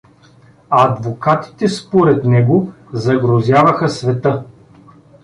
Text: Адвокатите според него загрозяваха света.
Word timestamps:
Адвокатите 0.69 1.67
според 1.67 2.23
него 2.23 2.73
загрозяваха 2.93 3.89
света. 3.89 4.43